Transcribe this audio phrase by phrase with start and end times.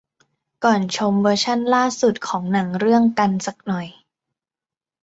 [0.63, 3.87] ก่อนชมเวอร์ชั่นล่าสุดของหนังเรื่อง กันสักหน่อย